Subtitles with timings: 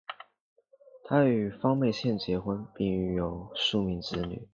[1.03, 4.47] 他与方佩倩结婚并育有数名子女。